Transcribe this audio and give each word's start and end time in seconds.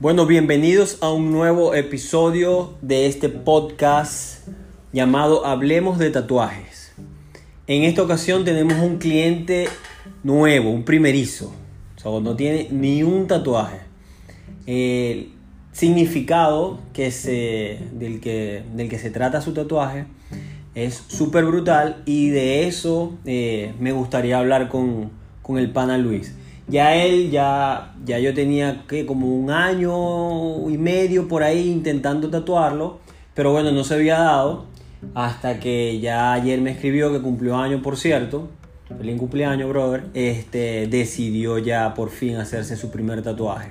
Bueno, 0.00 0.24
bienvenidos 0.24 0.96
a 1.02 1.12
un 1.12 1.30
nuevo 1.30 1.74
episodio 1.74 2.72
de 2.80 3.04
este 3.04 3.28
podcast 3.28 4.48
llamado 4.94 5.44
Hablemos 5.44 5.98
de 5.98 6.08
tatuajes. 6.08 6.92
En 7.66 7.82
esta 7.82 8.02
ocasión 8.02 8.46
tenemos 8.46 8.78
un 8.78 8.96
cliente 8.96 9.68
nuevo, 10.22 10.70
un 10.70 10.86
primerizo. 10.86 11.52
O 11.98 12.00
sea, 12.00 12.18
no 12.18 12.34
tiene 12.34 12.68
ni 12.70 13.02
un 13.02 13.26
tatuaje. 13.26 13.80
El 14.64 15.32
significado 15.72 16.80
que 16.94 17.10
se, 17.10 17.80
del, 17.92 18.20
que, 18.20 18.62
del 18.74 18.88
que 18.88 18.98
se 18.98 19.10
trata 19.10 19.42
su 19.42 19.52
tatuaje 19.52 20.06
es 20.74 21.04
súper 21.08 21.44
brutal 21.44 22.02
y 22.06 22.30
de 22.30 22.66
eso 22.66 23.18
eh, 23.26 23.74
me 23.78 23.92
gustaría 23.92 24.38
hablar 24.38 24.70
con, 24.70 25.10
con 25.42 25.58
el 25.58 25.70
pana 25.70 25.98
Luis. 25.98 26.34
Ya 26.70 26.94
él, 26.94 27.32
ya, 27.32 27.94
ya 28.04 28.20
yo 28.20 28.32
tenía 28.32 28.84
que 28.86 29.04
como 29.04 29.26
un 29.26 29.50
año 29.50 30.70
y 30.70 30.78
medio 30.78 31.26
por 31.26 31.42
ahí 31.42 31.68
intentando 31.68 32.30
tatuarlo, 32.30 33.00
pero 33.34 33.50
bueno, 33.50 33.72
no 33.72 33.82
se 33.82 33.94
había 33.94 34.18
dado 34.18 34.66
hasta 35.14 35.58
que 35.58 35.98
ya 35.98 36.32
ayer 36.32 36.60
me 36.60 36.70
escribió 36.70 37.10
que 37.10 37.20
cumplió 37.20 37.56
año, 37.56 37.82
por 37.82 37.96
cierto, 37.96 38.48
feliz 38.86 39.18
cumpleaños, 39.18 39.68
brother, 39.68 40.04
este, 40.14 40.86
decidió 40.86 41.58
ya 41.58 41.92
por 41.94 42.10
fin 42.10 42.36
hacerse 42.36 42.76
su 42.76 42.92
primer 42.92 43.20
tatuaje. 43.22 43.70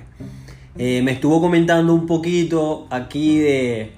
Eh, 0.76 1.00
me 1.02 1.12
estuvo 1.12 1.40
comentando 1.40 1.94
un 1.94 2.06
poquito 2.06 2.86
aquí 2.90 3.38
de, 3.38 3.92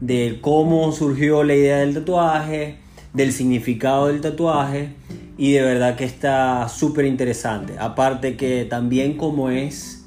de 0.00 0.38
cómo 0.42 0.92
surgió 0.92 1.44
la 1.44 1.54
idea 1.54 1.78
del 1.78 1.94
tatuaje, 1.94 2.76
del 3.14 3.32
significado 3.32 4.08
del 4.08 4.20
tatuaje 4.20 4.90
y 5.36 5.52
de 5.52 5.62
verdad 5.62 5.96
que 5.96 6.04
está 6.04 6.68
súper 6.68 7.06
interesante. 7.06 7.74
Aparte 7.78 8.36
que 8.36 8.64
también 8.64 9.16
como 9.16 9.50
es 9.50 10.04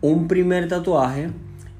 un 0.00 0.28
primer 0.28 0.68
tatuaje 0.68 1.30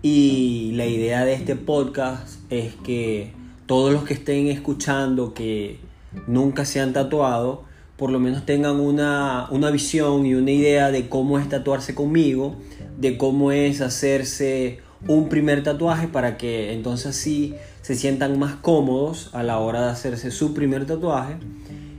y 0.02 0.72
la 0.74 0.86
idea 0.86 1.24
de 1.24 1.34
este 1.34 1.56
podcast 1.56 2.40
es 2.50 2.74
que 2.76 3.32
todos 3.66 3.92
los 3.92 4.04
que 4.04 4.14
estén 4.14 4.48
escuchando 4.48 5.32
que 5.32 5.80
nunca 6.26 6.64
se 6.64 6.80
han 6.80 6.92
tatuado, 6.92 7.64
por 7.96 8.10
lo 8.10 8.20
menos 8.20 8.44
tengan 8.44 8.78
una, 8.78 9.48
una 9.50 9.70
visión 9.70 10.26
y 10.26 10.34
una 10.34 10.50
idea 10.50 10.90
de 10.90 11.08
cómo 11.08 11.38
es 11.38 11.48
tatuarse 11.48 11.94
conmigo, 11.94 12.56
de 12.98 13.16
cómo 13.16 13.52
es 13.52 13.80
hacerse 13.80 14.80
un 15.08 15.28
primer 15.28 15.62
tatuaje 15.62 16.08
para 16.08 16.36
que 16.36 16.72
entonces 16.72 17.06
así 17.06 17.54
se 17.80 17.94
sientan 17.94 18.38
más 18.38 18.56
cómodos 18.56 19.30
a 19.32 19.42
la 19.42 19.58
hora 19.58 19.84
de 19.84 19.90
hacerse 19.90 20.30
su 20.30 20.52
primer 20.52 20.86
tatuaje 20.86 21.36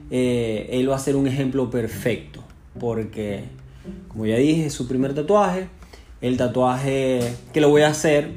eh, 0.09 0.69
él 0.71 0.89
va 0.89 0.95
a 0.95 0.99
ser 0.99 1.15
un 1.15 1.27
ejemplo 1.27 1.69
perfecto. 1.69 2.43
Porque, 2.79 3.45
como 4.07 4.25
ya 4.25 4.37
dije, 4.37 4.69
su 4.69 4.87
primer 4.87 5.13
tatuaje. 5.13 5.67
El 6.21 6.37
tatuaje 6.37 7.35
que 7.53 7.61
lo 7.61 7.69
voy 7.69 7.83
a 7.83 7.89
hacer, 7.89 8.31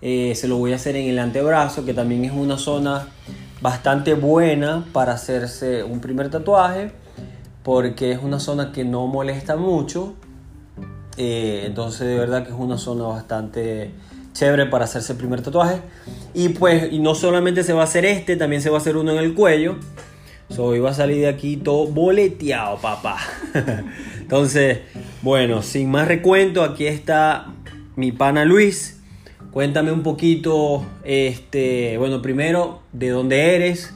eh, 0.00 0.34
se 0.34 0.48
lo 0.48 0.58
voy 0.58 0.72
a 0.72 0.76
hacer 0.76 0.96
en 0.96 1.08
el 1.08 1.18
antebrazo, 1.18 1.84
que 1.84 1.94
también 1.94 2.24
es 2.24 2.32
una 2.32 2.56
zona 2.58 3.08
bastante 3.60 4.14
buena 4.14 4.86
para 4.92 5.12
hacerse 5.12 5.82
un 5.82 6.00
primer 6.00 6.30
tatuaje. 6.30 6.92
Porque 7.62 8.12
es 8.12 8.22
una 8.22 8.38
zona 8.38 8.70
que 8.70 8.84
no 8.84 9.06
molesta 9.06 9.56
mucho. 9.56 10.14
Eh, 11.16 11.64
entonces, 11.66 12.06
de 12.06 12.16
verdad 12.16 12.44
que 12.44 12.50
es 12.50 12.58
una 12.58 12.78
zona 12.78 13.04
bastante 13.04 13.90
chévere 14.36 14.66
para 14.66 14.84
hacerse 14.84 15.12
el 15.12 15.18
primer 15.18 15.42
tatuaje. 15.42 15.80
Y 16.34 16.50
pues, 16.50 16.92
y 16.92 16.98
no 16.98 17.14
solamente 17.14 17.64
se 17.64 17.72
va 17.72 17.80
a 17.80 17.84
hacer 17.84 18.04
este, 18.04 18.36
también 18.36 18.62
se 18.62 18.70
va 18.70 18.76
a 18.76 18.80
hacer 18.80 18.96
uno 18.96 19.12
en 19.12 19.18
el 19.18 19.34
cuello. 19.34 19.76
So, 20.48 20.74
iba 20.76 20.90
a 20.90 20.94
salir 20.94 21.18
de 21.18 21.28
aquí 21.28 21.56
todo 21.56 21.86
boleteado, 21.86 22.78
papá. 22.78 23.18
Entonces, 24.20 24.78
bueno, 25.22 25.62
sin 25.62 25.90
más 25.90 26.06
recuento, 26.06 26.62
aquí 26.62 26.86
está 26.86 27.46
mi 27.96 28.12
pana 28.12 28.44
Luis. 28.44 29.02
Cuéntame 29.50 29.90
un 29.90 30.02
poquito, 30.02 30.84
este, 31.02 31.96
bueno, 31.98 32.22
primero, 32.22 32.82
de 32.92 33.08
dónde 33.08 33.54
eres, 33.56 33.94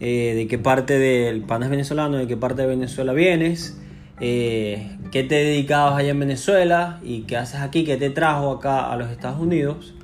eh, 0.00 0.34
de 0.34 0.48
qué 0.48 0.58
parte 0.58 0.98
del 0.98 1.42
pana 1.42 1.66
es 1.66 1.70
venezolano, 1.70 2.16
de 2.16 2.26
qué 2.26 2.36
parte 2.36 2.62
de 2.62 2.68
Venezuela 2.68 3.12
vienes, 3.12 3.80
eh, 4.20 4.96
qué 5.12 5.22
te 5.22 5.36
dedicabas 5.36 5.96
allá 5.96 6.10
en 6.10 6.20
Venezuela 6.20 6.98
y 7.02 7.22
qué 7.22 7.36
haces 7.36 7.60
aquí, 7.60 7.84
qué 7.84 7.96
te 7.96 8.10
trajo 8.10 8.50
acá 8.50 8.90
a 8.90 8.96
los 8.96 9.10
Estados 9.10 9.38
Unidos. 9.38 9.94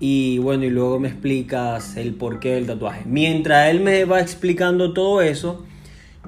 Y 0.00 0.38
bueno, 0.38 0.64
y 0.64 0.70
luego 0.70 1.00
me 1.00 1.08
explicas 1.08 1.96
el 1.96 2.14
porqué 2.14 2.54
del 2.54 2.66
tatuaje. 2.66 3.02
Mientras 3.04 3.70
él 3.70 3.80
me 3.80 4.04
va 4.04 4.20
explicando 4.20 4.92
todo 4.92 5.22
eso, 5.22 5.64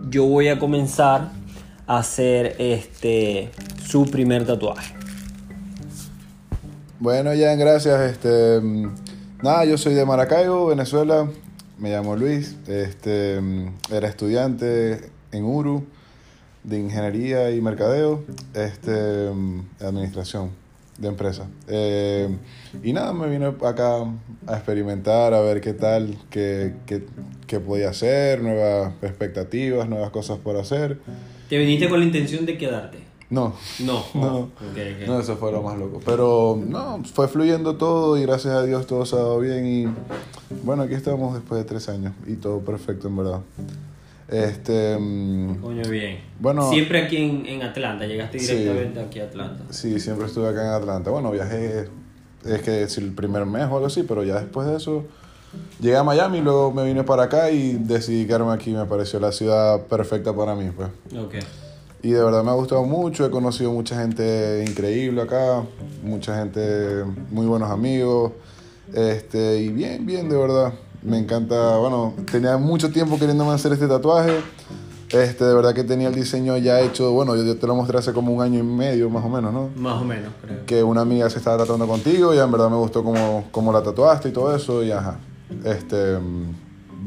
yo 0.08 0.24
voy 0.24 0.48
a 0.48 0.58
comenzar 0.58 1.30
a 1.86 1.98
hacer 1.98 2.56
este 2.58 3.50
su 3.86 4.06
primer 4.06 4.44
tatuaje. 4.44 4.94
Bueno, 6.98 7.32
ya 7.34 7.54
gracias. 7.54 8.00
Este, 8.10 8.60
nada, 9.42 9.64
yo 9.64 9.78
soy 9.78 9.94
de 9.94 10.04
Maracaibo, 10.04 10.66
Venezuela. 10.66 11.28
Me 11.78 11.90
llamo 11.90 12.16
Luis. 12.16 12.56
Este, 12.66 13.40
era 13.90 14.08
estudiante 14.08 15.10
en 15.30 15.44
URU 15.44 15.86
de 16.64 16.78
ingeniería 16.78 17.50
y 17.52 17.60
mercadeo, 17.60 18.22
este, 18.52 19.30
administración 19.80 20.59
de 21.00 21.08
empresa. 21.08 21.48
Eh, 21.66 22.28
y 22.84 22.92
nada, 22.92 23.12
me 23.12 23.28
vine 23.28 23.46
acá 23.46 24.04
a 24.46 24.54
experimentar, 24.54 25.34
a 25.34 25.40
ver 25.40 25.60
qué 25.60 25.72
tal, 25.72 26.16
qué, 26.28 26.74
qué, 26.86 27.04
qué, 27.46 27.58
podía 27.58 27.90
hacer, 27.90 28.42
nuevas 28.42 28.92
expectativas, 29.02 29.88
nuevas 29.88 30.10
cosas 30.10 30.38
por 30.38 30.56
hacer. 30.56 31.00
¿Te 31.48 31.58
viniste 31.58 31.88
con 31.88 31.98
la 31.98 32.06
intención 32.06 32.46
de 32.46 32.56
quedarte? 32.56 32.98
No. 33.30 33.54
No. 33.80 34.04
No. 34.14 34.50
No, 35.06 35.20
eso 35.20 35.36
fue 35.36 35.52
lo 35.52 35.62
más 35.62 35.78
loco. 35.78 36.00
Pero 36.04 36.60
no, 36.64 37.02
fue 37.14 37.28
fluyendo 37.28 37.76
todo 37.76 38.18
y 38.18 38.22
gracias 38.22 38.54
a 38.54 38.62
Dios 38.64 38.86
todo 38.86 39.06
se 39.06 39.16
ha 39.16 39.20
dado 39.20 39.38
bien 39.40 39.66
y 39.66 39.86
bueno, 40.64 40.82
aquí 40.82 40.94
estamos 40.94 41.34
después 41.34 41.62
de 41.62 41.64
tres 41.64 41.88
años 41.88 42.12
y 42.26 42.34
todo 42.34 42.60
perfecto 42.60 43.08
en 43.08 43.16
verdad. 43.16 43.40
Este, 44.30 44.96
mm, 44.96 45.60
Coño, 45.60 45.82
bien. 45.90 46.20
Bueno, 46.38 46.70
siempre 46.70 47.02
aquí 47.02 47.16
en, 47.16 47.46
en 47.46 47.62
Atlanta, 47.62 48.06
llegaste 48.06 48.38
directamente 48.38 49.00
aquí 49.00 49.18
a 49.18 49.24
Atlanta. 49.24 49.64
Sí, 49.70 49.98
siempre 49.98 50.26
estuve 50.26 50.48
acá 50.48 50.62
en 50.62 50.72
Atlanta. 50.74 51.10
Bueno, 51.10 51.32
viajé, 51.32 51.88
es 52.44 52.62
que 52.62 52.82
es 52.82 52.96
el 52.98 53.12
primer 53.12 53.44
mes 53.44 53.64
o 53.64 53.74
algo 53.74 53.86
así, 53.86 54.04
pero 54.04 54.22
ya 54.22 54.40
después 54.40 54.68
de 54.68 54.76
eso 54.76 55.04
llegué 55.80 55.96
a 55.96 56.04
Miami, 56.04 56.40
luego 56.40 56.72
me 56.72 56.84
vine 56.84 57.02
para 57.02 57.24
acá 57.24 57.50
y 57.50 57.72
decidí 57.72 58.24
quedarme 58.26 58.52
aquí. 58.52 58.70
Me 58.70 58.84
pareció 58.86 59.18
la 59.18 59.32
ciudad 59.32 59.80
perfecta 59.86 60.34
para 60.34 60.54
mí, 60.54 60.70
pues. 60.70 60.88
Okay. 61.26 61.40
Y 62.02 62.10
de 62.12 62.22
verdad 62.22 62.44
me 62.44 62.50
ha 62.50 62.54
gustado 62.54 62.84
mucho, 62.84 63.26
he 63.26 63.30
conocido 63.30 63.72
mucha 63.72 64.00
gente 64.00 64.64
increíble 64.66 65.22
acá, 65.22 65.64
mucha 66.02 66.38
gente, 66.38 67.04
muy 67.30 67.46
buenos 67.46 67.70
amigos, 67.70 68.32
este, 68.94 69.58
y 69.60 69.68
bien, 69.68 70.06
bien, 70.06 70.28
de 70.28 70.36
verdad. 70.36 70.72
Me 71.02 71.18
encanta, 71.18 71.78
bueno, 71.78 72.14
tenía 72.30 72.58
mucho 72.58 72.90
tiempo 72.90 73.18
queriéndome 73.18 73.52
hacer 73.52 73.72
este 73.72 73.88
tatuaje. 73.88 74.40
Este, 75.10 75.44
de 75.44 75.54
verdad 75.54 75.74
que 75.74 75.82
tenía 75.82 76.08
el 76.08 76.14
diseño 76.14 76.56
ya 76.58 76.80
hecho, 76.80 77.10
bueno, 77.12 77.34
yo, 77.34 77.56
te 77.56 77.66
lo 77.66 77.74
mostré 77.74 77.98
hace 77.98 78.12
como 78.12 78.32
un 78.32 78.42
año 78.42 78.60
y 78.60 78.62
medio 78.62 79.10
más 79.10 79.24
o 79.24 79.28
menos, 79.28 79.52
¿no? 79.52 79.70
Más 79.74 80.00
o 80.00 80.04
menos, 80.04 80.32
creo. 80.40 80.66
Que 80.66 80.84
una 80.84 81.00
amiga 81.00 81.28
se 81.28 81.38
estaba 81.38 81.56
tratando 81.56 81.88
contigo 81.88 82.32
y 82.32 82.38
en 82.38 82.50
verdad 82.52 82.70
me 82.70 82.76
gustó 82.76 83.02
cómo, 83.02 83.44
cómo 83.50 83.72
la 83.72 83.82
tatuaste 83.82 84.28
y 84.28 84.32
todo 84.32 84.54
eso 84.54 84.84
y 84.84 84.92
ajá. 84.92 85.18
Este, 85.64 86.16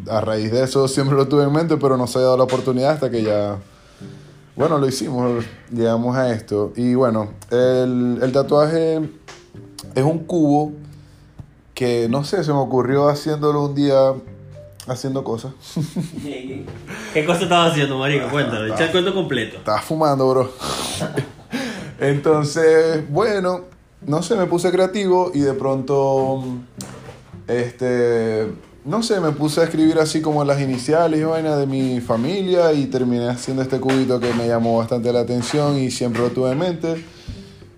a 0.10 0.20
raíz 0.20 0.52
de 0.52 0.64
eso 0.64 0.88
siempre 0.90 1.16
lo 1.16 1.30
tuve 1.30 1.44
en 1.44 1.54
mente, 1.54 1.78
pero 1.78 1.96
no 1.96 2.08
se 2.08 2.20
ha 2.20 2.24
dado 2.24 2.38
la 2.38 2.44
oportunidad 2.44 2.92
hasta 2.92 3.10
que 3.10 3.24
ya, 3.24 3.58
bueno, 4.58 4.80
lo 4.80 4.88
hicimos, 4.88 5.46
llegamos 5.72 6.18
a 6.18 6.34
esto. 6.34 6.74
Y 6.76 6.96
bueno, 6.96 7.30
el, 7.52 8.20
el 8.22 8.32
tatuaje 8.34 8.98
es 9.96 10.04
un 10.04 10.20
cubo 10.20 10.74
que 11.74 12.08
no 12.10 12.24
sé, 12.24 12.44
se 12.44 12.52
me 12.52 12.60
ocurrió 12.60 13.10
haciéndolo 13.10 13.66
un 13.66 13.76
día 13.76 14.14
haciendo 14.88 15.24
cosas. 15.24 15.54
¿Qué 17.14 17.26
cosa 17.26 17.44
estabas 17.44 17.72
haciendo, 17.72 17.98
marico? 17.98 18.28
Cuéntalo, 18.30 18.74
echa 18.74 18.86
el 18.86 18.92
cuento 18.92 19.14
completo. 19.14 19.58
Estaba 19.58 19.82
fumando, 19.82 20.30
bro. 20.30 20.52
Entonces, 22.00 23.10
bueno, 23.10 23.62
no 24.02 24.22
sé, 24.24 24.36
me 24.36 24.46
puse 24.46 24.72
creativo 24.72 25.32
y 25.34 25.40
de 25.40 25.54
pronto, 25.54 26.44
este, 27.48 28.52
no 28.84 29.02
sé, 29.04 29.20
me 29.22 29.32
puse 29.32 29.62
a 29.62 29.64
escribir 29.64 30.00
así 30.00 30.22
como 30.22 30.44
las 30.44 30.60
iniciales 30.60 31.20
y 31.20 31.24
vaina 31.24 31.56
de 31.56 31.66
mi 31.66 32.02
familia 32.02 32.74
y 32.74 32.88
terminé 32.88 33.30
haciendo 33.30 33.64
este 33.64 33.80
cubito 33.80 34.20
que 34.20 34.34
me 34.34 34.48
llamó 34.48 34.78
bastante 34.80 35.14
la 35.14 35.22
atención 35.22 35.78
y 35.78 35.92
siempre 35.92 36.22
lo 36.22 36.30
tuve 36.30 36.52
en 36.52 36.60
mente. 36.60 37.06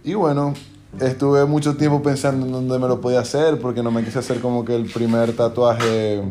Y 0.03 0.15
bueno, 0.15 0.53
estuve 0.99 1.45
mucho 1.45 1.75
tiempo 1.75 2.01
pensando 2.01 2.45
en 2.45 2.51
dónde 2.51 2.79
me 2.79 2.87
lo 2.87 3.01
podía 3.01 3.19
hacer 3.19 3.59
porque 3.59 3.83
no 3.83 3.91
me 3.91 4.03
quise 4.03 4.19
hacer 4.19 4.39
como 4.39 4.63
que 4.63 4.75
el 4.75 4.85
primer 4.85 5.35
tatuaje, 5.35 6.21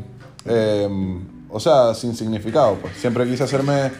em, 0.46 1.20
o 1.50 1.60
sea, 1.60 1.94
sin 1.94 2.14
significado. 2.14 2.76
Pues. 2.80 2.96
Siempre 2.96 3.28
quise 3.28 3.44
hacerme, 3.44 3.92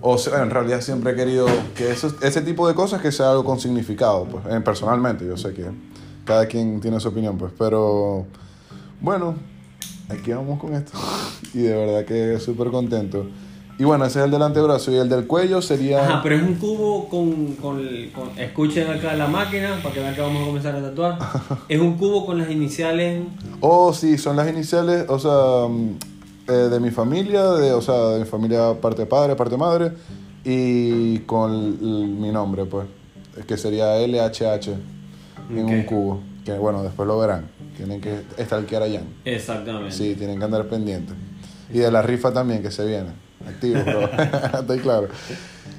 o 0.00 0.18
sea, 0.18 0.42
en 0.42 0.50
realidad 0.50 0.80
siempre 0.80 1.12
he 1.12 1.16
querido 1.16 1.46
que 1.74 1.90
eso, 1.90 2.12
ese 2.22 2.42
tipo 2.42 2.66
de 2.68 2.74
cosas 2.74 3.00
que 3.00 3.12
sea 3.12 3.30
algo 3.30 3.44
con 3.44 3.60
significado, 3.60 4.24
pues, 4.24 4.62
personalmente. 4.62 5.26
Yo 5.26 5.36
sé 5.36 5.52
que 5.52 5.66
cada 6.24 6.46
quien 6.46 6.80
tiene 6.80 7.00
su 7.00 7.08
opinión, 7.08 7.38
pues, 7.38 7.52
pero 7.58 8.26
bueno, 9.00 9.34
aquí 10.08 10.32
vamos 10.32 10.58
con 10.60 10.74
esto. 10.74 10.92
y 11.54 11.58
de 11.58 11.74
verdad 11.74 12.04
que 12.04 12.38
súper 12.40 12.70
contento. 12.70 13.26
Y 13.80 13.84
bueno, 13.84 14.04
ese 14.04 14.18
es 14.18 14.26
el 14.26 14.30
del 14.30 14.42
antebrazo. 14.42 14.92
Y 14.92 14.96
el 14.96 15.08
del 15.08 15.26
cuello 15.26 15.62
sería. 15.62 16.04
Ajá, 16.04 16.20
pero 16.22 16.36
es 16.36 16.42
un 16.42 16.54
cubo 16.56 17.08
con, 17.08 17.54
con, 17.54 17.82
con- 18.14 18.38
Escuchen 18.38 18.90
acá 18.90 19.14
la 19.14 19.26
máquina 19.26 19.80
para 19.82 19.94
que 19.94 20.00
vean 20.00 20.14
que 20.14 20.20
vamos 20.20 20.42
a 20.42 20.46
comenzar 20.46 20.76
a 20.76 20.82
tatuar. 20.82 21.18
es 21.68 21.80
un 21.80 21.96
cubo 21.96 22.26
con 22.26 22.36
las 22.36 22.50
iniciales. 22.50 23.22
Oh, 23.60 23.92
sí, 23.94 24.18
son 24.18 24.36
las 24.36 24.50
iniciales, 24.50 25.06
o 25.08 25.18
sea, 25.18 25.66
mm, 25.68 25.96
eh, 26.48 26.52
de 26.68 26.78
mi 26.78 26.90
familia, 26.90 27.42
de, 27.52 27.72
o 27.72 27.80
sea, 27.80 27.94
de 28.08 28.18
mi 28.20 28.26
familia 28.26 28.74
parte 28.78 29.06
padre, 29.06 29.34
parte 29.34 29.56
madre, 29.56 29.92
y 30.44 31.18
con 31.20 31.50
l- 31.80 32.06
mi 32.06 32.30
nombre, 32.30 32.66
pues, 32.66 32.86
que 33.46 33.56
sería 33.56 33.96
LHH 34.06 34.68
en 35.50 35.64
un 35.64 35.82
cubo. 35.84 36.20
Que 36.44 36.52
bueno, 36.52 36.82
después 36.82 37.06
lo 37.06 37.18
verán. 37.18 37.48
Tienen 37.78 38.00
que 38.02 38.20
stalkear 38.38 38.82
a 38.82 38.86
Jan. 38.90 39.04
Exactamente. 39.24 39.92
Sí, 39.92 40.14
tienen 40.16 40.38
que 40.38 40.44
andar 40.44 40.66
pendientes. 40.68 41.14
Y 41.72 41.78
de 41.78 41.90
la 41.90 42.02
rifa 42.02 42.30
también, 42.32 42.60
que 42.62 42.70
se 42.70 42.84
viene. 42.86 43.08
Activo, 43.46 43.80
bro. 43.84 44.10
Ahí 44.72 44.78
claro. 44.80 45.08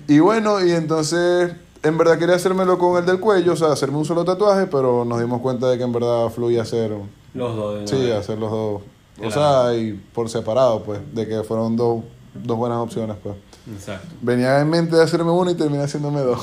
Y 0.08 0.20
bueno, 0.20 0.66
y 0.66 0.72
entonces, 0.72 1.52
en 1.84 1.98
verdad 1.98 2.18
quería 2.18 2.36
hacérmelo 2.36 2.78
con 2.78 2.98
el 3.00 3.06
del 3.06 3.20
cuello, 3.20 3.54
o 3.54 3.56
sea, 3.56 3.72
hacerme 3.72 3.98
un 3.98 4.06
solo 4.06 4.26
tatuaje, 4.26 4.68
pero 4.68 5.06
nos 5.06 5.20
dimos 5.20 5.42
cuenta 5.42 5.70
de 5.70 5.78
que 5.78 5.84
en 5.84 5.92
verdad 5.94 6.30
fluye 6.30 6.60
hacer, 6.60 6.92
Los 7.34 7.56
dos. 7.56 7.90
sí, 7.90 7.98
vez. 7.98 8.14
hacer 8.16 8.38
los 8.38 8.52
dos. 8.52 8.82
O 9.24 9.30
Claro. 9.30 9.32
sea, 9.32 9.78
y 9.78 9.94
por 9.94 10.30
separado, 10.30 10.82
pues, 10.84 11.00
de 11.14 11.28
que 11.28 11.44
fueron 11.44 11.76
dos, 11.76 12.04
dos 12.34 12.58
buenas 12.58 12.80
opciones, 12.80 13.16
pues. 13.22 13.36
Exacto. 13.72 14.08
Venía 14.22 14.60
en 14.60 14.70
mente 14.70 14.96
de 14.96 15.04
hacerme 15.04 15.30
uno 15.30 15.52
y 15.52 15.56
terminé 15.56 15.84
haciéndome 15.84 16.22
dos. 16.22 16.40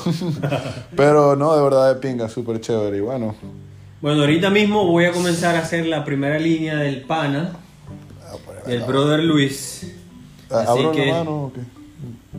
pero 0.95 1.35
no, 1.35 1.53
de 1.55 1.61
verdad 1.61 1.93
de 1.93 1.99
pinga, 1.99 2.29
súper 2.29 2.61
chévere. 2.61 2.97
Y 2.97 3.01
bueno, 3.01 3.35
Bueno, 4.01 4.21
ahorita 4.21 4.49
mismo 4.49 4.85
voy 4.87 5.03
a 5.05 5.11
comenzar 5.11 5.55
a 5.57 5.59
hacer 5.59 5.85
la 5.87 6.05
primera 6.05 6.39
línea 6.39 6.77
del 6.77 7.01
pana, 7.01 7.51
ah, 8.25 8.35
pues, 8.45 8.65
del 8.65 8.83
brother 8.83 9.19
Luis. 9.21 9.95
Ah, 10.51 10.59
Así 10.61 10.69
¿abro 10.79 10.91
que- 10.91 11.05
la 11.05 11.13
mano 11.13 11.43
o 11.45 11.53
qué? 11.53 11.61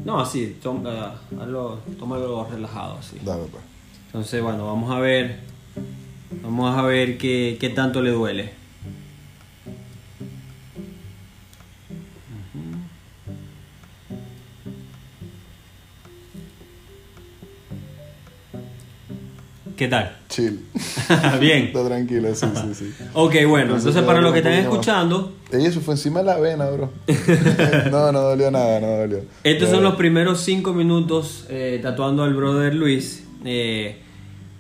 No, 0.05 0.21
así, 0.21 0.57
tom- 0.63 0.85
ah, 0.87 1.15
hazlo- 1.39 1.79
tómalo 1.99 2.47
relajado, 2.51 2.97
así. 2.99 3.17
Dale, 3.25 3.43
pues. 3.51 3.63
Entonces, 4.07 4.43
bueno, 4.43 4.67
vamos 4.67 4.91
a 4.91 4.99
ver. 4.99 5.41
Vamos 6.43 6.77
a 6.77 6.83
ver 6.83 7.19
qué, 7.19 7.57
qué 7.61 7.71
tanto 7.71 8.01
le 8.03 8.11
duele. 8.11 8.53
¿Qué 19.81 19.89
tal? 19.89 20.15
Chill. 20.29 20.61
Bien. 21.41 21.63
Está 21.69 21.87
tranquilo, 21.87 22.35
sí, 22.35 22.47
sí, 22.55 22.75
sí. 22.75 23.05
Ok, 23.15 23.33
bueno, 23.49 23.77
Entonces, 23.77 23.87
entonces 23.87 24.03
para 24.03 24.21
los 24.21 24.31
que 24.35 24.41
están 24.41 24.53
escuchando, 24.53 25.33
Ey, 25.51 25.65
eso 25.65 25.81
fue 25.81 25.95
encima 25.95 26.21
de 26.21 26.27
la 26.27 26.39
vena, 26.39 26.69
bro. 26.69 26.91
no, 27.91 28.13
no 28.13 28.21
dolió 28.21 28.51
nada, 28.51 28.79
no 28.79 28.89
dolió. 28.89 29.23
estos 29.43 29.71
son 29.71 29.83
los 29.83 29.95
primeros 29.95 30.43
cinco 30.43 30.75
minutos 30.75 31.47
eh, 31.49 31.81
tatuando 31.83 32.25
al 32.25 32.35
brother 32.35 32.75
Luis. 32.75 33.25
Eh, 33.47 34.03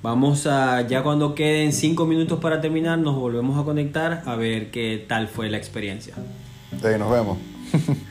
vamos 0.02 0.46
a, 0.46 0.86
ya 0.88 1.02
cuando 1.02 1.34
queden 1.34 1.74
cinco 1.74 2.06
minutos 2.06 2.40
para 2.40 2.62
terminar, 2.62 2.98
nos 2.98 3.14
volvemos 3.16 3.60
a 3.60 3.64
conectar 3.64 4.22
a 4.24 4.36
ver 4.36 4.70
qué 4.70 5.04
tal 5.06 5.28
fue 5.28 5.50
la 5.50 5.58
experiencia. 5.58 6.14
Ey, 6.82 6.98
nos 6.98 7.10
vemos. 7.10 7.36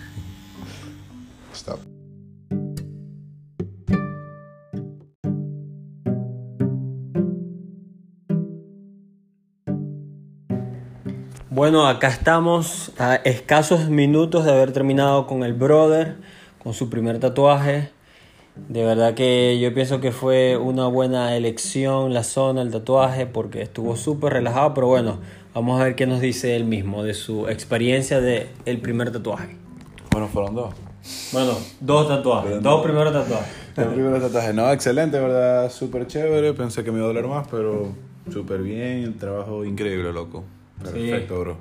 Bueno, 11.51 11.87
acá 11.87 12.09
estamos 12.09 12.91
a 12.99 13.15
escasos 13.15 13.89
minutos 13.89 14.45
de 14.45 14.51
haber 14.51 14.71
terminado 14.71 15.25
con 15.25 15.41
el 15.41 15.55
brother, 15.55 16.17
con 16.61 16.75
su 16.75 16.91
primer 16.91 17.17
tatuaje. 17.17 17.89
De 18.67 18.85
verdad 18.85 19.15
que 19.15 19.57
yo 19.59 19.73
pienso 19.73 19.99
que 19.99 20.11
fue 20.11 20.57
una 20.57 20.85
buena 20.85 21.35
elección 21.35 22.13
la 22.13 22.23
zona, 22.23 22.61
el 22.61 22.69
tatuaje, 22.69 23.25
porque 23.25 23.63
estuvo 23.63 23.95
súper 23.95 24.33
relajado, 24.33 24.75
pero 24.75 24.85
bueno, 24.85 25.17
vamos 25.55 25.81
a 25.81 25.85
ver 25.85 25.95
qué 25.95 26.05
nos 26.05 26.21
dice 26.21 26.55
él 26.55 26.65
mismo 26.65 27.03
de 27.03 27.15
su 27.15 27.47
experiencia 27.47 28.21
de 28.21 28.51
el 28.65 28.79
primer 28.79 29.11
tatuaje. 29.11 29.57
Bueno, 30.11 30.27
fueron 30.27 30.53
dos. 30.53 30.75
Bueno, 31.33 31.53
dos 31.79 32.07
tatuajes, 32.07 32.61
dos 32.61 32.83
primeros 32.83 33.11
tatuajes. 33.11 33.55
El 33.75 33.87
primer 33.87 34.21
tatuaje. 34.21 34.53
No, 34.53 34.71
excelente, 34.71 35.19
¿verdad? 35.19 35.71
Súper 35.71 36.05
chévere. 36.05 36.53
Pensé 36.53 36.83
que 36.83 36.91
me 36.91 36.97
iba 36.97 37.05
a 37.05 37.07
doler 37.07 37.25
más, 37.25 37.47
pero 37.49 37.93
súper 38.31 38.61
bien. 38.61 39.03
El 39.03 39.17
trabajo 39.17 39.63
increíble, 39.63 40.11
loco. 40.11 40.43
Perfecto, 40.83 41.39
bro. 41.39 41.57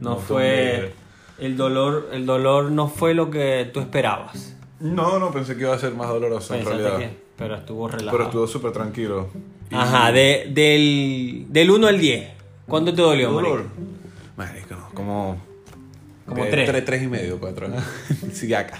No 0.00 0.16
fue 0.18 0.92
el 1.38 1.56
dolor, 1.56 2.08
el 2.12 2.26
dolor 2.26 2.70
no 2.70 2.88
fue 2.88 3.14
lo 3.14 3.30
que 3.30 3.70
tú 3.72 3.80
esperabas. 3.80 4.56
No, 4.80 5.18
no, 5.18 5.30
pensé 5.30 5.54
que 5.56 5.62
iba 5.62 5.74
a 5.74 5.78
ser 5.78 5.94
más 5.94 6.08
doloroso 6.08 6.54
en 6.54 6.64
realidad. 6.64 6.98
que- 6.98 7.22
pero 7.36 7.56
estuvo 7.56 7.88
relajado. 7.88 8.12
Pero 8.12 8.24
estuvo 8.24 8.46
súper 8.46 8.72
tranquilo. 8.72 9.28
Y- 9.70 9.74
Ajá, 9.74 10.12
de, 10.12 10.50
del, 10.52 11.46
del 11.48 11.70
1 11.70 11.86
al 11.88 11.98
10. 11.98 12.30
¿Cuánto 12.66 12.94
te 12.94 13.02
dolió, 13.02 13.30
dolor. 13.32 13.64
marico? 14.36 14.74
No, 14.74 14.88
como. 14.94 15.40
Como 16.26 16.44
eh, 16.44 16.48
tres. 16.50 16.68
Tres, 16.68 16.84
tres 16.84 17.02
y 17.02 17.06
medio, 17.08 17.38
cuatro. 17.40 17.68
sí, 18.32 18.52
acá. 18.54 18.78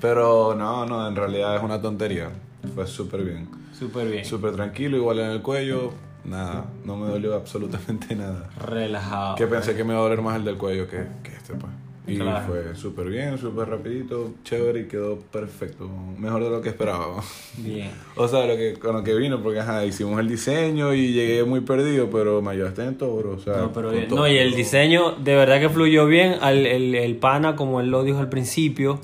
Pero 0.00 0.54
no, 0.56 0.86
no, 0.86 1.06
en 1.08 1.14
realidad 1.14 1.56
es 1.56 1.62
una 1.62 1.80
tontería. 1.80 2.30
Fue 2.74 2.86
súper 2.86 3.22
bien. 3.22 3.48
Súper 3.78 4.08
bien. 4.08 4.24
Súper 4.24 4.52
tranquilo, 4.52 4.96
igual 4.96 5.20
en 5.20 5.30
el 5.30 5.42
cuello. 5.42 5.92
Nada, 6.24 6.64
no 6.84 6.96
me 6.96 7.06
dolió 7.08 7.34
absolutamente 7.34 8.14
nada. 8.16 8.48
Relajado. 8.58 9.34
Que 9.36 9.46
pensé 9.46 9.74
que 9.76 9.84
me 9.84 9.92
iba 9.92 10.00
a 10.00 10.04
doler 10.04 10.22
más 10.22 10.36
el 10.36 10.44
del 10.44 10.56
cuello 10.56 10.88
que, 10.88 11.04
que 11.22 11.32
este, 11.36 11.54
pues. 11.54 11.72
Y 12.06 12.16
Claro. 12.18 12.46
fue 12.46 12.74
súper 12.76 13.08
bien, 13.08 13.38
súper 13.38 13.66
rapidito, 13.66 14.32
chévere 14.44 14.80
y 14.80 14.84
quedó 14.88 15.18
perfecto. 15.18 15.88
Mejor 16.18 16.44
de 16.44 16.50
lo 16.50 16.60
que 16.60 16.68
esperaba. 16.68 17.22
Bien. 17.56 17.90
O 18.16 18.28
sea, 18.28 18.44
lo 18.46 18.56
que, 18.56 18.74
con 18.74 18.94
lo 18.94 19.02
que 19.02 19.14
vino, 19.14 19.42
porque 19.42 19.60
ajá, 19.60 19.84
hicimos 19.86 20.20
el 20.20 20.28
diseño 20.28 20.92
y 20.92 21.14
llegué 21.14 21.44
muy 21.44 21.60
perdido, 21.60 22.10
pero 22.10 22.42
me 22.42 22.50
ayudaste 22.50 22.84
en 22.84 22.98
todo, 22.98 23.16
bro. 23.16 23.30
O 23.32 23.38
sea, 23.38 23.56
No, 23.56 23.72
pero 23.72 23.88
con 23.88 23.96
bien. 23.96 24.08
todo. 24.08 24.18
No, 24.20 24.28
y 24.28 24.36
el 24.36 24.54
diseño 24.54 25.12
de 25.12 25.34
verdad 25.34 25.60
que 25.60 25.70
fluyó 25.70 26.06
bien. 26.06 26.36
Al, 26.42 26.66
el, 26.66 26.94
el 26.94 27.16
pana, 27.16 27.56
como 27.56 27.80
él 27.80 27.88
lo 27.90 28.02
dijo 28.04 28.18
al 28.18 28.28
principio, 28.28 29.00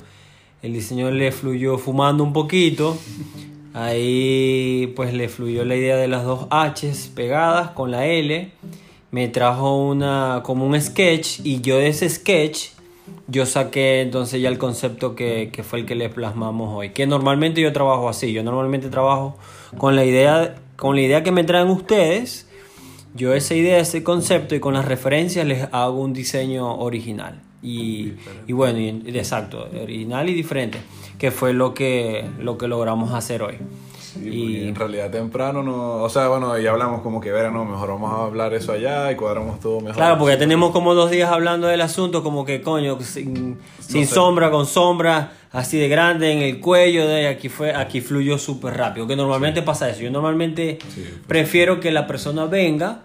el 0.61 0.73
diseño 0.73 1.09
le 1.09 1.31
fluyó 1.31 1.79
fumando 1.79 2.23
un 2.23 2.33
poquito. 2.33 2.95
Ahí 3.73 4.91
pues 4.95 5.13
le 5.13 5.29
fluyó 5.29 5.63
la 5.63 5.75
idea 5.75 5.95
de 5.95 6.07
las 6.07 6.23
dos 6.23 6.47
H's 6.51 7.09
pegadas 7.15 7.71
con 7.71 7.91
la 7.91 8.05
L. 8.05 8.51
Me 9.11 9.27
trajo 9.27 9.77
una 9.77 10.41
como 10.43 10.65
un 10.65 10.79
sketch 10.79 11.39
y 11.43 11.61
yo 11.61 11.77
de 11.77 11.87
ese 11.87 12.09
sketch 12.09 12.69
yo 13.27 13.45
saqué 13.45 14.01
entonces 14.01 14.41
ya 14.41 14.49
el 14.49 14.57
concepto 14.57 15.15
que, 15.15 15.49
que 15.51 15.63
fue 15.63 15.79
el 15.79 15.85
que 15.85 15.95
le 15.95 16.09
plasmamos 16.09 16.75
hoy. 16.75 16.89
Que 16.89 17.07
normalmente 17.07 17.61
yo 17.61 17.71
trabajo 17.71 18.09
así. 18.09 18.33
Yo 18.33 18.43
normalmente 18.43 18.89
trabajo 18.89 19.37
con 19.77 19.95
la 19.95 20.03
idea, 20.03 20.55
con 20.75 20.95
la 20.95 21.01
idea 21.01 21.23
que 21.23 21.31
me 21.31 21.43
traen 21.43 21.69
ustedes. 21.69 22.47
Yo 23.13 23.33
esa 23.33 23.55
idea, 23.55 23.77
ese 23.79 24.03
concepto 24.03 24.55
y 24.55 24.59
con 24.59 24.73
las 24.73 24.85
referencias 24.85 25.45
les 25.45 25.67
hago 25.71 26.01
un 26.01 26.13
diseño 26.13 26.75
original. 26.77 27.41
Y, 27.63 28.13
y 28.47 28.53
bueno, 28.53 28.79
y- 28.79 29.03
exacto, 29.17 29.67
original 29.81 30.29
y 30.29 30.33
diferente, 30.33 30.79
que 31.19 31.29
fue 31.31 31.53
lo 31.53 31.73
que, 31.73 32.25
lo 32.39 32.57
que 32.57 32.67
logramos 32.67 33.13
hacer 33.13 33.43
hoy. 33.43 33.55
Sí, 34.13 34.29
y 34.29 34.67
en 34.67 34.75
realidad 34.75 35.09
temprano 35.09 35.63
no. 35.63 35.95
O 36.03 36.09
sea, 36.09 36.27
bueno, 36.27 36.57
ya 36.59 36.71
hablamos 36.71 37.01
como 37.01 37.21
que, 37.21 37.31
verá, 37.31 37.49
no, 37.51 37.63
mejor 37.65 37.89
vamos 37.89 38.11
a 38.13 38.23
hablar 38.25 38.53
eso 38.53 38.73
allá 38.73 39.11
y 39.11 39.15
cuadramos 39.15 39.59
todo 39.59 39.79
mejor. 39.79 39.95
claro, 39.95 40.17
porque 40.17 40.33
ya 40.33 40.39
tenemos 40.39 40.71
como 40.71 40.93
dos 40.93 41.11
días 41.11 41.31
hablando 41.31 41.67
del 41.67 41.81
asunto, 41.81 42.23
como 42.23 42.43
que 42.45 42.61
coño, 42.61 42.99
sin, 43.01 43.57
sin 43.79 44.05
sé. 44.07 44.13
sombra, 44.15 44.51
con 44.51 44.65
sombra, 44.65 45.31
así 45.51 45.77
de 45.79 45.87
grande 45.87 46.31
en 46.31 46.39
el 46.39 46.59
cuello, 46.59 47.07
de 47.07 47.27
aquí 47.27 47.47
fue, 47.49 47.73
aquí 47.73 48.01
fluyó 48.01 48.37
súper 48.37 48.75
rápido, 48.75 49.07
que 49.07 49.15
normalmente 49.15 49.61
pasa 49.61 49.89
eso. 49.89 50.01
Yo 50.01 50.11
normalmente 50.11 50.79
Sí, 50.93 51.01
pues. 51.07 51.25
prefiero 51.27 51.79
que 51.79 51.91
la 51.91 52.05
persona 52.07 52.45
venga. 52.45 53.03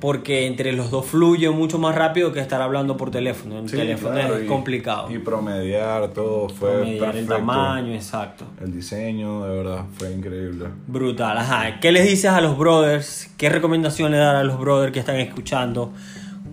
Porque 0.00 0.46
entre 0.46 0.72
los 0.74 0.90
dos 0.90 1.06
fluye 1.06 1.48
mucho 1.48 1.78
más 1.78 1.94
rápido 1.94 2.30
que 2.30 2.38
estar 2.40 2.60
hablando 2.60 2.98
por 2.98 3.10
teléfono. 3.10 3.58
El 3.60 3.68
Sí, 3.68 3.76
teléfono 3.76 4.14
claro, 4.14 4.36
es 4.36 4.44
y- 4.44 4.46
complicado. 4.46 5.10
Y 5.10 5.18
promediar 5.18 6.08
todo 6.08 6.50
fue 6.50 6.92
el 6.92 6.98
perfecto. 6.98 7.34
tamaño, 7.36 7.94
exacto. 7.94 8.44
El 8.60 8.72
diseño, 8.72 9.44
de 9.46 9.56
verdad, 9.56 9.84
fue 9.96 10.12
increíble. 10.12 10.66
Brutal, 10.86 11.38
ajá. 11.38 11.80
¿Qué 11.80 11.92
les 11.92 12.04
dices 12.06 12.30
a 12.30 12.42
los 12.42 12.58
brothers? 12.58 13.30
¿Qué 13.38 13.48
recomendación 13.48 14.10
le 14.12 14.18
dar 14.18 14.36
a 14.36 14.44
los 14.44 14.58
brothers 14.58 14.92
que 14.92 14.98
están 15.00 15.16
escuchando 15.16 15.92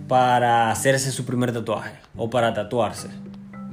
para 0.08 0.70
hacerse 0.70 1.12
su 1.12 1.26
primer 1.26 1.52
tatuaje 1.52 1.92
o 2.16 2.30
para 2.30 2.54
tatuarse? 2.54 3.08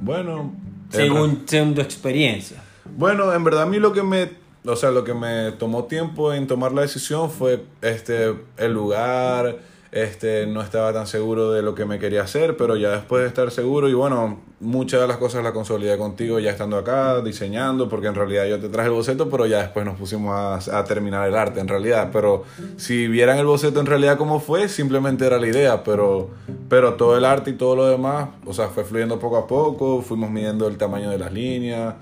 Bueno, 0.02 0.52
en 0.90 0.90
Según, 0.90 1.42
según 1.46 1.74
tu 1.74 1.80
experiencia. 1.80 2.58
Bueno, 2.96 3.32
en 3.32 3.42
verdad 3.42 3.62
a 3.62 3.66
mí 3.66 3.78
lo 3.78 3.94
que 3.94 4.02
me, 4.02 4.28
o 4.64 4.76
sea, 4.76 4.90
lo 4.90 5.04
que 5.04 5.14
me 5.14 5.52
tomó 5.52 5.84
tiempo 5.84 6.32
en 6.32 6.46
tomar 6.46 6.72
la 6.72 6.82
decisión 6.82 7.30
fue 7.30 7.64
este 7.80 8.34
el 8.56 8.72
lugar, 8.72 9.58
este 9.92 10.46
no 10.46 10.62
estaba 10.62 10.92
tan 10.92 11.06
seguro 11.06 11.52
de 11.52 11.60
lo 11.60 11.74
que 11.74 11.84
me 11.84 11.98
quería 11.98 12.22
hacer, 12.22 12.56
pero 12.56 12.76
ya 12.76 12.92
después 12.92 13.22
de 13.22 13.28
estar 13.28 13.50
seguro 13.50 13.90
y 13.90 13.92
bueno, 13.92 14.40
muchas 14.58 15.02
de 15.02 15.06
las 15.06 15.18
cosas 15.18 15.42
las 15.44 15.52
consolidé 15.52 15.98
contigo 15.98 16.38
ya 16.38 16.50
estando 16.50 16.78
acá, 16.78 17.20
diseñando, 17.20 17.90
porque 17.90 18.06
en 18.06 18.14
realidad 18.14 18.46
yo 18.46 18.58
te 18.58 18.70
traje 18.70 18.88
el 18.88 18.94
boceto, 18.94 19.28
pero 19.28 19.44
ya 19.46 19.58
después 19.58 19.84
nos 19.84 19.98
pusimos 19.98 20.68
a, 20.68 20.78
a 20.78 20.84
terminar 20.84 21.28
el 21.28 21.36
arte 21.36 21.60
en 21.60 21.68
realidad, 21.68 22.08
pero 22.10 22.44
si 22.76 23.06
vieran 23.06 23.38
el 23.38 23.44
boceto 23.44 23.80
en 23.80 23.86
realidad 23.86 24.16
como 24.16 24.40
fue, 24.40 24.68
simplemente 24.70 25.26
era 25.26 25.38
la 25.38 25.46
idea, 25.46 25.84
pero 25.84 26.30
pero 26.70 26.94
todo 26.94 27.18
el 27.18 27.26
arte 27.26 27.50
y 27.50 27.54
todo 27.54 27.76
lo 27.76 27.86
demás, 27.86 28.30
o 28.46 28.54
sea, 28.54 28.68
fue 28.68 28.84
fluyendo 28.84 29.18
poco 29.18 29.36
a 29.36 29.46
poco, 29.46 30.00
fuimos 30.00 30.30
midiendo 30.30 30.68
el 30.68 30.78
tamaño 30.78 31.10
de 31.10 31.18
las 31.18 31.32
líneas, 31.32 31.96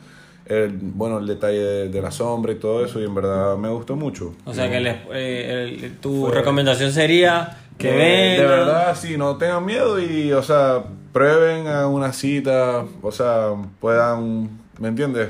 el, 0.50 0.70
bueno, 0.80 1.18
el 1.18 1.26
detalle 1.26 1.58
de, 1.58 1.88
de 1.88 2.02
la 2.02 2.10
sombra 2.10 2.52
y 2.52 2.56
todo 2.56 2.84
eso, 2.84 3.00
y 3.00 3.04
en 3.04 3.14
verdad 3.14 3.56
me 3.56 3.68
gustó 3.70 3.96
mucho. 3.96 4.34
O 4.44 4.52
sea 4.52 4.70
que 4.70 4.80
les- 4.80 4.96
eh, 5.12 5.78
el- 5.82 5.96
tu 5.98 6.26
Fue- 6.26 6.34
recomendación 6.34 6.90
sería 6.92 7.58
que 7.78 7.88
vengan. 7.90 8.36
de 8.36 8.44
verdad, 8.46 8.96
sí, 9.00 9.16
no 9.16 9.36
tengan 9.36 9.64
miedo 9.64 9.98
y, 10.00 10.32
o 10.32 10.42
sea, 10.42 10.82
prueben 11.12 11.66
a 11.66 11.86
una 11.88 12.12
cita, 12.12 12.84
o 13.00 13.10
sea, 13.12 13.52
puedan, 13.80 14.50
¿me 14.78 14.88
entiendes? 14.88 15.28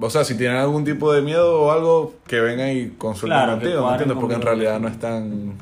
O 0.00 0.08
sea, 0.10 0.22
si 0.24 0.36
tienen 0.36 0.56
algún 0.58 0.84
tipo 0.84 1.12
de 1.12 1.22
miedo 1.22 1.60
o 1.62 1.70
algo, 1.72 2.14
que 2.26 2.40
vengan 2.40 2.70
y 2.76 2.88
consulten 2.90 3.36
Claro, 3.38 3.52
contigo, 3.52 3.84
¿me 3.86 3.90
entiendes? 3.92 4.18
Porque 4.20 4.34
en 4.36 4.42
realidad 4.42 4.78
no 4.80 4.88
es 4.88 4.98
tan, 5.00 5.54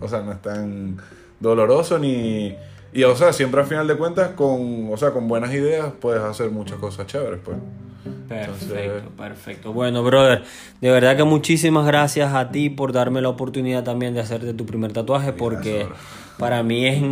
o 0.00 0.08
sea, 0.08 0.20
no 0.22 0.32
es 0.32 0.40
tan 0.40 0.96
doloroso 1.40 1.98
ni... 1.98 2.54
Y, 2.92 3.02
o 3.02 3.16
sea, 3.16 3.32
siempre 3.32 3.60
al 3.60 3.66
final 3.66 3.88
de 3.88 3.96
cuentas, 3.96 4.30
con, 4.36 4.88
o 4.92 4.96
sea, 4.96 5.10
con 5.10 5.26
buenas 5.26 5.52
ideas 5.52 5.92
puedes 6.00 6.22
hacer 6.22 6.50
muchas 6.50 6.78
cosas 6.78 7.06
chéveres, 7.08 7.40
pues. 7.44 7.56
Perfecto, 8.28 8.74
Entonces- 8.74 9.02
perfecto. 9.16 9.72
Bueno, 9.72 10.02
brother, 10.02 10.42
de 10.80 10.90
verdad 10.90 11.16
que 11.16 11.24
muchísimas 11.24 11.86
gracias 11.86 12.34
a 12.34 12.50
ti 12.50 12.70
por 12.70 12.92
darme 12.92 13.20
la 13.20 13.28
oportunidad 13.28 13.84
también 13.84 14.14
de 14.14 14.20
hacerte 14.20 14.54
tu 14.54 14.66
primer 14.66 14.92
tatuaje, 14.92 15.32
porque 15.32 15.86
para 16.38 16.62
mí 16.62 16.86
es, 16.86 17.02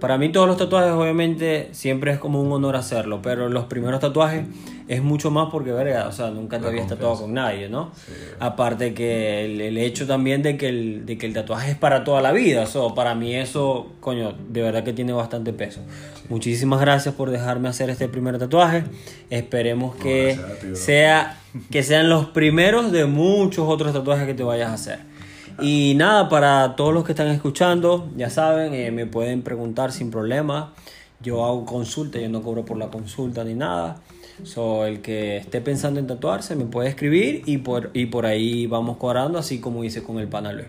para 0.00 0.18
mí 0.18 0.30
todos 0.30 0.46
los 0.46 0.56
tatuajes 0.56 0.92
obviamente 0.92 1.68
siempre 1.72 2.12
es 2.12 2.18
como 2.18 2.40
un 2.42 2.50
honor 2.52 2.76
hacerlo, 2.76 3.20
pero 3.22 3.48
los 3.48 3.64
primeros 3.66 4.00
tatuajes 4.00 4.46
es 4.88 5.02
mucho 5.02 5.30
más 5.30 5.48
porque, 5.50 5.72
verga, 5.72 6.06
o 6.08 6.12
sea, 6.12 6.30
nunca 6.30 6.58
te 6.58 6.64
La 6.64 6.68
habías 6.70 6.86
tatuado 6.86 7.16
con 7.16 7.34
nadie, 7.34 7.68
¿no? 7.68 7.90
Aparte 8.38 8.94
que 8.94 9.44
el, 9.44 9.60
el 9.60 9.78
hecho 9.78 10.06
también 10.06 10.42
de 10.42 10.56
que 10.56 10.68
el, 10.68 11.06
de 11.06 11.18
que 11.18 11.26
el 11.26 11.34
tatuaje 11.34 11.72
es 11.72 11.76
para 11.76 12.04
toda 12.04 12.22
la 12.22 12.32
vida, 12.32 12.62
eso, 12.62 12.94
para 12.94 13.14
mí 13.14 13.34
eso, 13.34 13.92
coño, 14.00 14.34
de 14.48 14.62
verdad 14.62 14.84
que 14.84 14.92
tiene 14.92 15.12
bastante 15.12 15.52
peso. 15.52 15.80
Muchísimas 16.28 16.80
gracias 16.80 17.14
por 17.14 17.30
dejarme 17.30 17.68
hacer 17.68 17.90
este 17.90 18.08
primer 18.08 18.38
tatuaje. 18.38 18.84
Esperemos 19.30 19.96
que 19.96 20.38
ti, 20.60 20.76
sea 20.76 21.38
que 21.70 21.82
sean 21.82 22.08
los 22.08 22.26
primeros 22.26 22.92
de 22.92 23.06
muchos 23.06 23.68
otros 23.68 23.92
tatuajes 23.92 24.26
que 24.26 24.34
te 24.34 24.42
vayas 24.42 24.70
a 24.70 24.74
hacer. 24.74 24.98
Y 25.60 25.94
nada, 25.96 26.28
para 26.28 26.76
todos 26.76 26.92
los 26.92 27.04
que 27.04 27.12
están 27.12 27.28
escuchando, 27.28 28.10
ya 28.16 28.28
saben, 28.28 28.74
eh, 28.74 28.90
me 28.90 29.06
pueden 29.06 29.42
preguntar 29.42 29.90
sin 29.90 30.10
problema. 30.10 30.74
Yo 31.20 31.44
hago 31.44 31.64
consulta, 31.64 32.18
yo 32.18 32.28
no 32.28 32.42
cobro 32.42 32.64
por 32.64 32.76
la 32.76 32.88
consulta 32.88 33.42
ni 33.42 33.54
nada. 33.54 34.00
So, 34.44 34.84
el 34.86 35.00
que 35.00 35.38
esté 35.38 35.60
pensando 35.60 35.98
en 36.00 36.06
tatuarse 36.06 36.56
me 36.56 36.64
puede 36.66 36.88
escribir 36.88 37.42
y 37.46 37.58
por, 37.58 37.90
y 37.94 38.06
por 38.06 38.26
ahí 38.26 38.66
vamos 38.66 38.96
cuadrando, 38.98 39.38
así 39.38 39.60
como 39.60 39.82
hice 39.84 40.02
con 40.02 40.18
el 40.18 40.28
pana 40.28 40.52
Luis. 40.52 40.66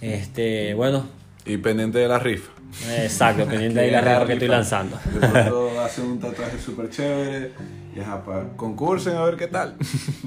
Este, 0.00 0.74
bueno, 0.74 1.06
Y 1.46 1.56
pendiente 1.58 1.98
de 1.98 2.08
la 2.08 2.18
rifa. 2.18 2.50
exacto, 2.98 3.44
pendiente 3.48 3.80
de 3.80 3.90
la 3.90 4.00
rifa 4.00 4.26
que 4.26 4.32
estoy 4.34 4.48
lanzando. 4.48 4.98
De 5.12 5.28
pronto 5.28 5.80
hacen 5.80 6.04
un 6.06 6.18
tatuaje 6.20 6.58
súper 6.58 6.90
chévere 6.90 7.52
y 7.96 8.00
ajá, 8.00 8.22
concursen 8.56 9.16
a 9.16 9.22
ver 9.24 9.36
qué 9.36 9.46
tal. 9.46 9.76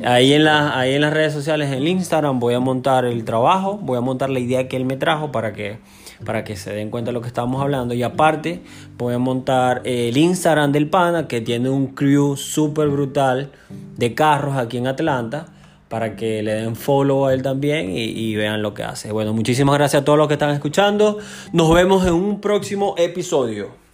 Ahí 0.03 0.33
en, 0.33 0.43
la, 0.45 0.77
ahí 0.79 0.93
en 0.95 1.01
las 1.01 1.13
redes 1.13 1.33
sociales, 1.33 1.67
en 1.67 1.75
el 1.75 1.87
Instagram, 1.87 2.39
voy 2.39 2.53
a 2.53 2.59
montar 2.59 3.05
el 3.05 3.23
trabajo, 3.25 3.77
voy 3.77 3.97
a 3.97 4.01
montar 4.01 4.29
la 4.29 4.39
idea 4.39 4.67
que 4.67 4.77
él 4.77 4.85
me 4.85 4.95
trajo 4.97 5.31
para 5.31 5.53
que, 5.53 5.77
para 6.25 6.43
que 6.43 6.55
se 6.55 6.73
den 6.73 6.89
cuenta 6.89 7.09
de 7.09 7.13
lo 7.13 7.21
que 7.21 7.27
estábamos 7.27 7.61
hablando. 7.61 7.93
Y 7.93 8.03
aparte, 8.03 8.61
voy 8.97 9.13
a 9.13 9.19
montar 9.19 9.81
el 9.85 10.17
Instagram 10.17 10.71
del 10.71 10.89
pana, 10.89 11.27
que 11.27 11.41
tiene 11.41 11.69
un 11.69 11.87
crew 11.87 12.35
súper 12.35 12.89
brutal 12.89 13.51
de 13.97 14.13
carros 14.13 14.57
aquí 14.57 14.77
en 14.77 14.87
Atlanta, 14.87 15.47
para 15.89 16.15
que 16.15 16.43
le 16.43 16.53
den 16.53 16.75
follow 16.75 17.27
a 17.27 17.33
él 17.33 17.41
también 17.41 17.91
y, 17.91 18.03
y 18.03 18.35
vean 18.35 18.61
lo 18.61 18.73
que 18.73 18.83
hace. 18.83 19.11
Bueno, 19.11 19.33
muchísimas 19.33 19.75
gracias 19.77 20.01
a 20.01 20.05
todos 20.05 20.17
los 20.17 20.27
que 20.27 20.33
están 20.33 20.49
escuchando. 20.51 21.17
Nos 21.53 21.73
vemos 21.73 22.05
en 22.05 22.13
un 22.13 22.41
próximo 22.41 22.95
episodio. 22.97 23.86